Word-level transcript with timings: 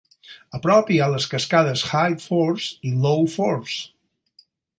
A 0.59 0.59
prop 0.61 0.87
hi 0.93 0.95
ha 0.99 1.09
les 1.15 1.27
cascades 1.33 1.83
High 1.91 2.17
Force 2.25 2.89
i 2.89 2.95
Low 3.05 3.23
Force. 3.37 3.79